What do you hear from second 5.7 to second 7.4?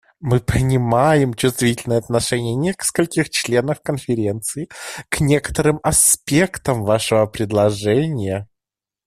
аспектам вашего